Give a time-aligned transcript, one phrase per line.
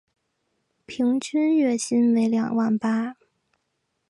[0.87, 3.15] 平均月薪为两万八